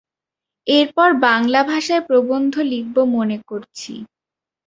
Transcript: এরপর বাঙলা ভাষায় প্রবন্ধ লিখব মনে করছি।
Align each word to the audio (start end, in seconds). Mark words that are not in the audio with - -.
এরপর 0.67 1.09
বাঙলা 1.25 1.61
ভাষায় 1.63 2.03
প্রবন্ধ 2.07 2.53
লিখব 2.71 2.95
মনে 3.15 3.37
করছি। 3.49 3.93